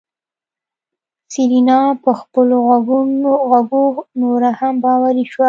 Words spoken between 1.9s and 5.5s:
په خپلو غوږو نوره هم باوري شوه.